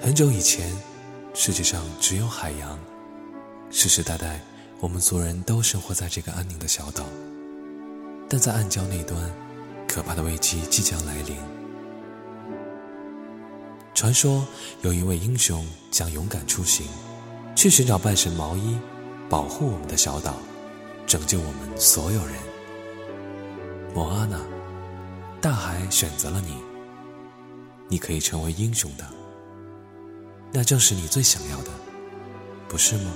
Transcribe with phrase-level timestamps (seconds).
[0.00, 0.70] 很久以前，
[1.34, 2.78] 世界上只有海洋，
[3.70, 4.40] 世世代代
[4.80, 7.04] 我们族人都生活在这个安宁的小岛。
[8.28, 9.18] 但在暗礁那端，
[9.88, 11.36] 可怕的危机即将来临。
[13.94, 14.46] 传说
[14.82, 16.86] 有一位英雄将勇敢出行，
[17.54, 18.76] 去寻找半神毛衣，
[19.30, 20.34] 保护我们的小岛，
[21.06, 22.34] 拯救我们所有人。
[23.94, 24.38] 莫阿娜，
[25.40, 26.56] 大海选择了你，
[27.88, 29.04] 你可以成为英雄的。
[30.56, 31.70] 那正是你最想要的，
[32.68, 33.10] 不是吗？